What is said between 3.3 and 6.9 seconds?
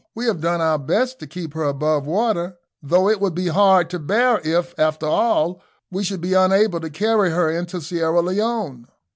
be hard to bear if, after all, we should be unable to